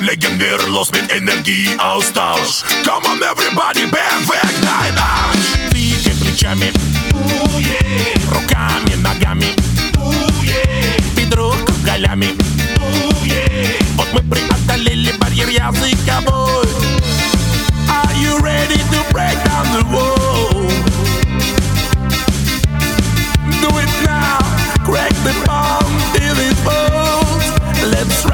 legen 0.00 0.38
wir 0.38 0.58
los 0.68 0.90
mit 0.92 1.10
Energieaustausch. 1.10 2.62
Come 2.84 3.06
on 3.08 3.22
everybody, 3.22 3.86
perfect 3.86 4.62
dein 4.62 4.96
Arsch. 4.98 5.70
Двигай 5.70 6.14
плечами, 6.14 6.72
oh, 7.14 7.58
yeah. 7.58 8.14
руками, 8.30 8.94
ногами, 8.96 9.54
oh, 9.98 10.12
yeah. 10.42 11.02
бедро 11.16 11.54
кругалями. 11.64 12.36
Oh, 12.80 13.24
yeah. 13.24 13.84
Вот 13.96 14.08
мы 14.12 14.20
преодолели 14.22 15.12
барьер 15.18 15.48
языковой. 15.48 16.67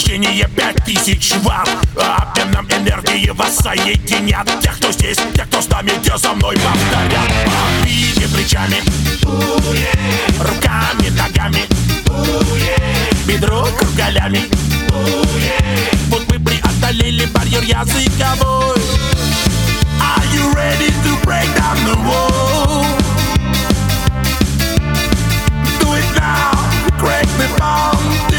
Рост 0.00 0.08
напряжения 0.08 0.48
5000 0.48 1.36
ватт 1.42 1.68
Обменом 1.96 2.66
энергии 2.70 3.30
вас 3.30 3.56
соединят 3.56 4.48
Тех, 4.60 4.76
кто 4.76 4.92
здесь, 4.92 5.18
тех, 5.34 5.46
кто 5.46 5.60
с 5.60 5.68
нами, 5.68 5.92
те 6.02 6.16
за 6.16 6.32
мной 6.32 6.56
повторят. 6.56 7.30
Двигай 7.82 8.28
плечами. 8.28 8.76
Руками, 10.38 11.08
ногами. 11.10 11.66
Бедро 13.26 13.66
кругалями. 13.78 14.42
Вот 16.08 16.22
мы 16.30 16.38
преодолели 16.38 17.26
барьер 17.26 17.62
языковой. 17.62 18.78
Are 20.00 20.26
you 20.32 20.52
ready 20.54 20.90
to 21.04 21.16
break 21.24 21.48
down 21.56 21.76
the 21.84 21.96
wall? 22.06 22.84
Do 25.80 25.94
it 25.94 26.04
now 26.16 26.50
break 26.98 27.28
me 27.38 27.58
down 27.58 28.29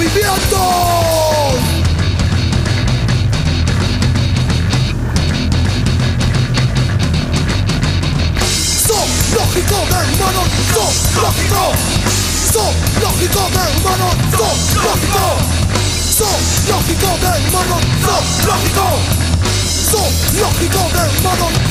movimientos. 0.00 1.60
Son 8.86 9.08
lógico 9.34 9.76
de 9.76 9.96
hermanos, 9.96 10.48
son 10.74 10.92
lógico. 11.22 11.62
Son 12.52 12.72
lógico 13.02 13.42
de 13.50 13.62
hermanos, 13.70 14.14
son 14.36 14.56
lógico. 14.84 15.26
Son 16.16 16.38
lógico 16.68 17.10
de 17.20 17.30
son 18.04 18.22
lógico. 18.46 18.86
Son 19.90 20.10
lógico 20.40 20.82
de 20.94 21.04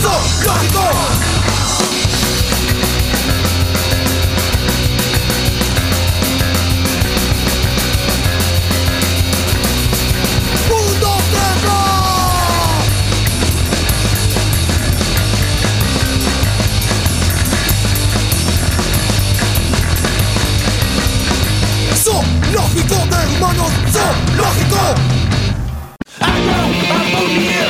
son 0.02 0.22
lógico. 0.46 0.86
lógico 22.52 22.96
de 23.08 23.16
hermanos, 23.16 23.72
so 23.92 24.04
lógico. 24.38 24.78
I 26.22 26.24
know, 26.46 26.70
I'm 26.92 27.69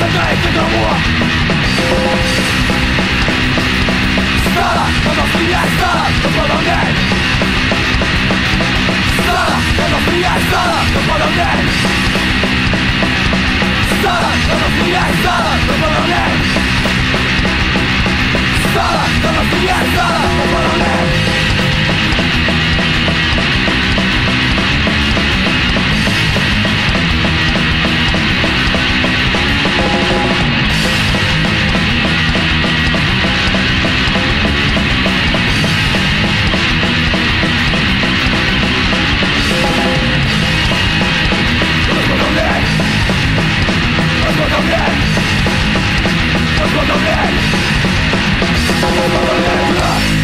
Загайте 0.00 0.48
домов 0.54 0.96
Стало, 4.50 4.86
оно 5.04 5.26
стрелять 5.28 5.68
стало, 5.76 6.06
но 6.22 6.28
подавляет 6.40 6.96
Стало, 9.22 9.56
оно 9.86 10.00
стрелять 10.00 10.42
стало, 10.48 10.78
но 10.94 11.00
подавляет 11.12 11.66
Стало, 14.00 14.30
оно 14.52 14.66
стрелять 14.80 15.14
стало, 15.20 15.52
но 15.66 15.72
подавляет 15.84 16.40
Стало, 18.70 19.04
оно 19.28 19.44
стрелять 19.50 19.88
стало, 19.92 20.18
но 20.38 20.44
подавляет 20.44 21.49
Cuando 46.74 46.94
bien, 46.98 47.18
cuando 48.80 49.02
bien, 49.02 50.19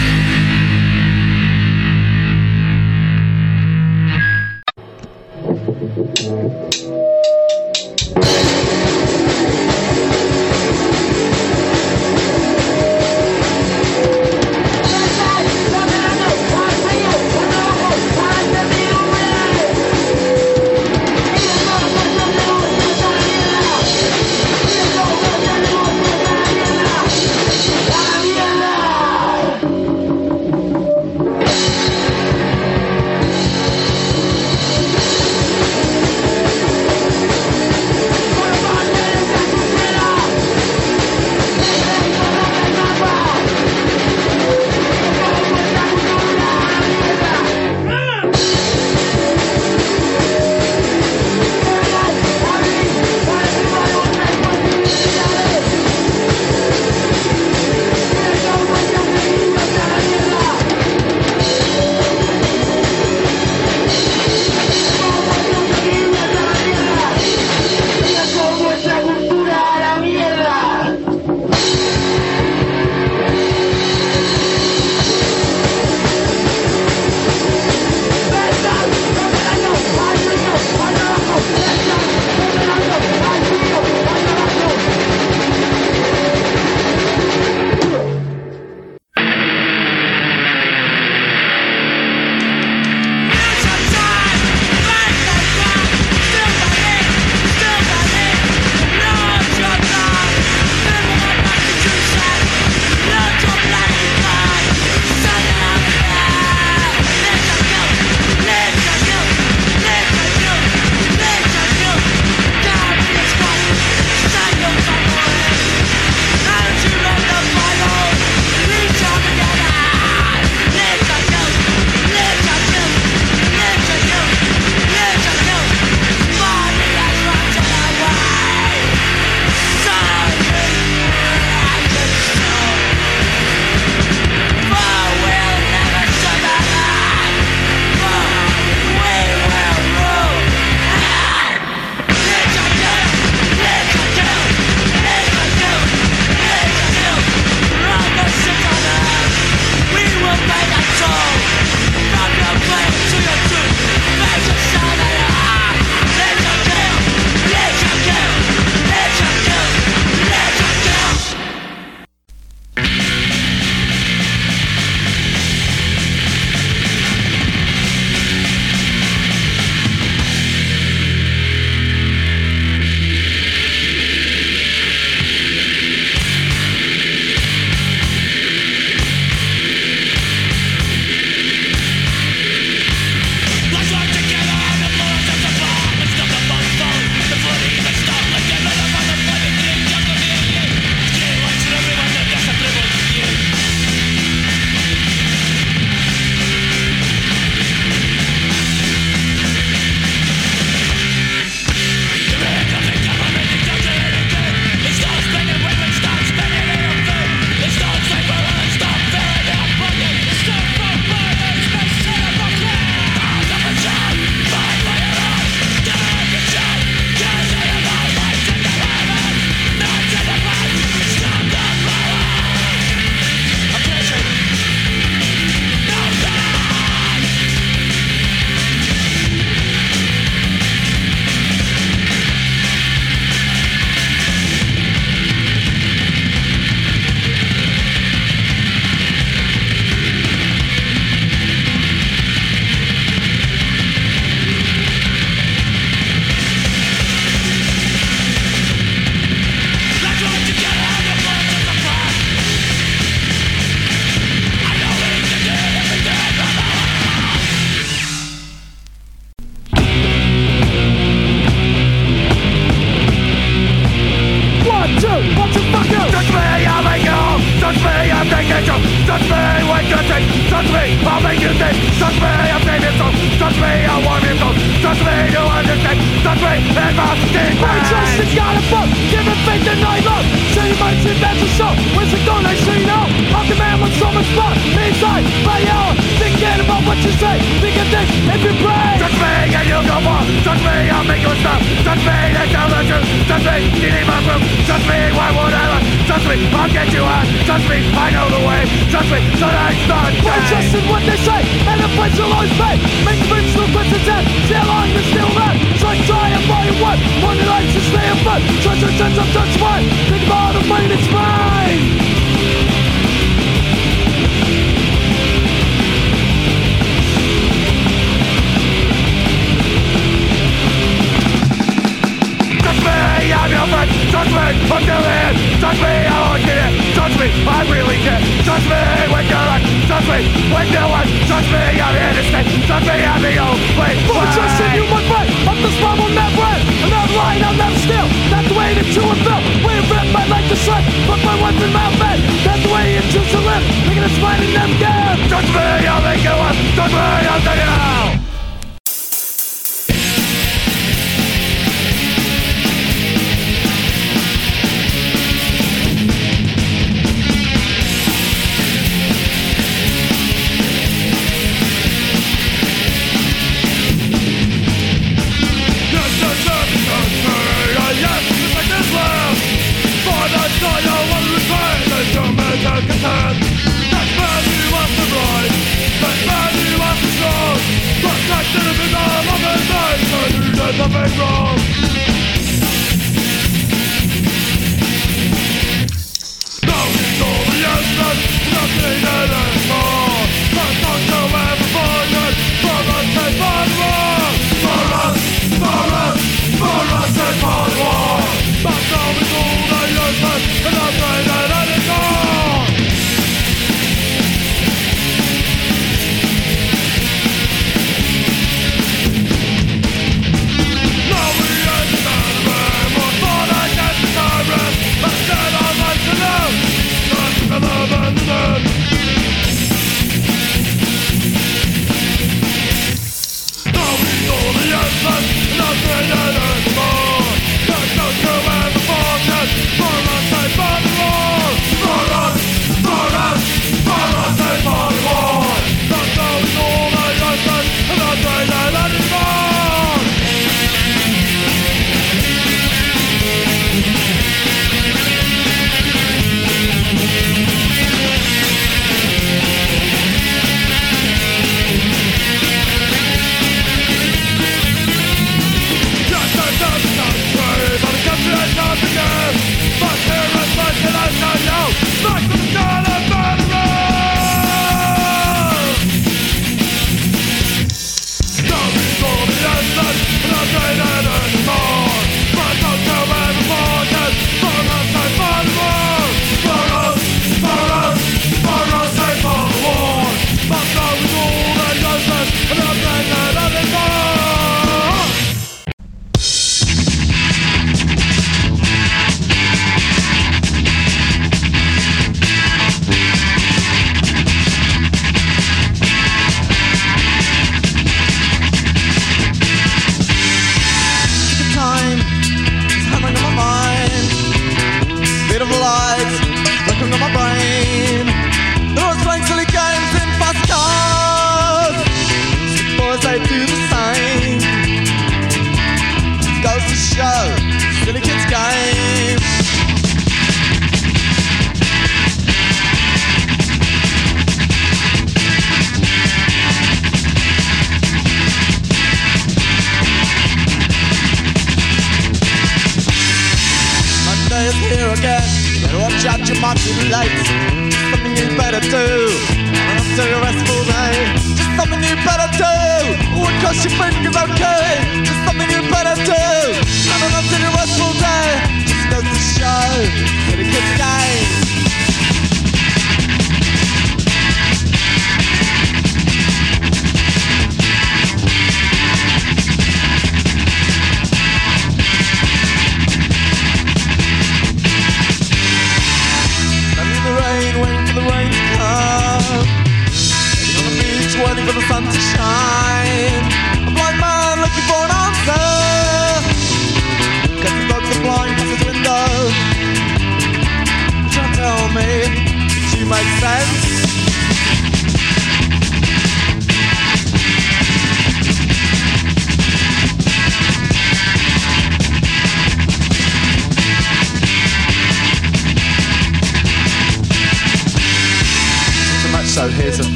in 341.67 341.73
my 341.73 341.91
bed. 341.99 342.19
That's 342.47 342.63
the 342.63 342.73
way 342.73 342.95
you 342.95 343.03
choose 343.11 343.31
to 343.33 343.41
live. 343.41 343.65
Thinking 343.85 344.05
it's 344.05 344.19
fighting 344.19 344.53
them 344.55 344.71
down. 344.79 345.19
Touch 345.29 345.49
me, 345.51 345.87
I'll 345.91 346.03
make 346.03 346.23
you 346.23 346.31
one. 346.31 346.55
Me, 346.55 347.27
I'll 347.27 347.43
take 347.43 347.63
it. 347.63 347.66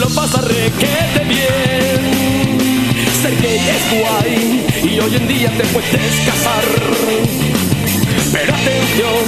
Lo 0.00 0.08
pasa 0.08 0.40
requete 0.40 1.24
bien. 1.28 2.58
Ser 3.20 3.36
gay 3.40 3.60
es 3.68 3.84
guay 3.90 4.66
y 4.82 4.98
hoy 4.98 5.14
en 5.14 5.28
día 5.28 5.50
te 5.50 5.64
puedes 5.64 6.14
casar. 6.26 6.64
Pero 8.32 8.54
atención, 8.54 9.24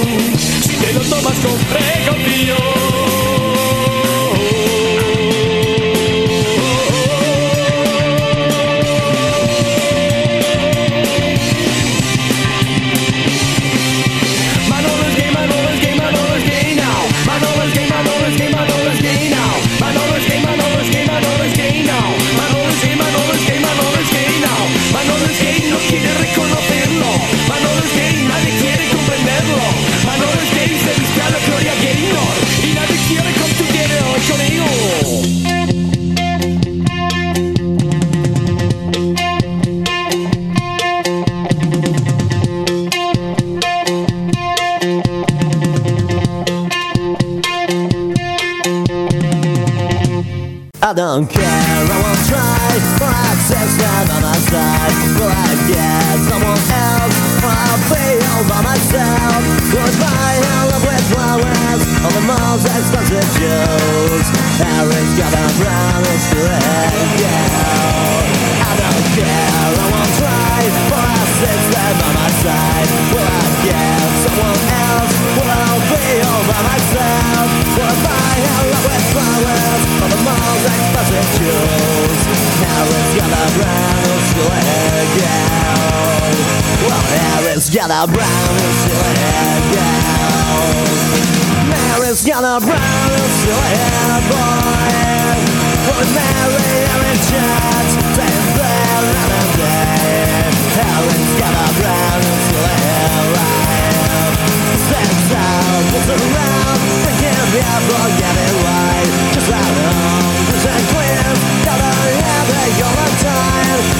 si 0.63 0.75
te 0.75 0.93
lo 0.93 1.01
tomas 1.01 1.37
con 1.39 1.57
precaución. 1.71 3.22
Don't 51.13 51.29
care, 51.29 51.45
I 51.45 51.97
won't 52.01 52.25
try. 52.25 52.73
For 52.97 53.05
access 53.05 53.69
stand 53.77 54.09
on 54.09 54.21
my 54.25 54.33
side 54.49 54.93
Will 55.13 55.29
I 55.29 55.53
get 55.69 56.17
someone 56.25 56.57
else? 56.57 57.17
Or 57.45 57.53
I'll 57.53 57.81
be 57.85 58.17
all 58.33 58.41
by 58.49 58.61
myself? 58.65 59.41
Goodbye, 59.69 60.41
I 60.41 60.61
love 60.73 60.81
with 60.81 61.05
flowers 61.13 61.81
On 62.01 62.11
the 62.17 62.25
most 62.33 62.65
expensive 62.65 63.29
shoes 63.37 64.25
Harry's 64.57 65.13
got 65.13 65.37
a 65.37 65.45
promise 65.61 66.25
to 66.33 66.41
I 66.49 66.97
don't 66.97 68.62
care, 69.15 69.47
I 69.53 69.67
won't 69.75 70.11
try 70.19 70.59
For 70.87 71.01
access 71.03 71.59
stand 71.67 71.97
on 72.03 72.13
my 72.13 72.29
side 72.43 72.89
Will 73.11 73.27
I 73.27 73.43
get 73.67 74.07
someone 74.23 74.63
else 74.87 75.13
Will 75.35 75.51
I 75.51 75.71
be 75.91 76.03
all 76.23 76.43
by 76.47 76.59
myself 76.63 77.47
Goodbye, 77.73 78.41
I 78.43 78.61
love 78.71 78.85
with 78.87 79.05
flowers 79.11 79.83
On 80.03 80.09
the 80.13 80.21
most 80.23 80.63
expensive 80.71 81.27
Harry's 82.63 83.11
got 83.19 83.31
a 83.33 83.45
promise 83.57 84.29
to 84.33 84.43
let 84.51 85.07
go 85.19 85.37
Well, 86.87 87.03
Harry's 87.11 87.67
got 87.69 87.89
a 87.91 88.01
promise 88.07 88.79
to 88.87 88.95
let 89.03 89.61
go 89.73 89.89
Mary's 91.71 92.21
got 92.25 92.43
a 92.43 92.55
promise 92.63 93.35
to 93.43 93.51
let 93.51 94.23
boy 94.31 94.93
Mary 96.03 96.73
every 96.93 97.17
chance 97.29 98.52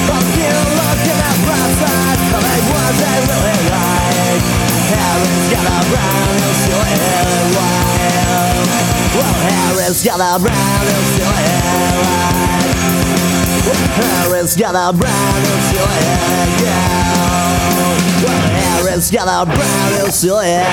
But 0.06 0.22
you. 0.36 0.54
look 0.78 1.00
in 1.10 1.16
the 1.16 1.32
bright 1.44 1.72
side 1.80 2.18
Of 2.34 2.44
it 2.44 2.62
was 2.70 2.96
a 3.00 3.14
really 3.26 3.70
life 3.70 4.03
like 4.34 4.42
Harry's 4.90 5.46
got 5.52 5.62
a 5.62 5.78
brown 5.90 6.34
and 6.42 6.56
still 6.58 6.82
wild 7.54 8.66
Well, 9.14 9.34
Harry's 9.46 10.02
got 10.04 10.18
a 10.18 10.38
brown 10.42 10.86
and 10.94 11.06
still 11.14 11.34
wild 12.02 12.34
Harry's 13.94 14.56
got 14.56 14.74
a 14.74 14.92
brown 14.96 15.38
and 15.38 15.62
still 15.70 15.86
gown 16.64 17.78
Well, 18.24 18.42
Harry's 18.58 19.10
got 19.10 19.28
a 19.28 19.46
brown 19.46 19.92
and 20.02 20.12
still 20.12 20.38
hair 20.38 20.64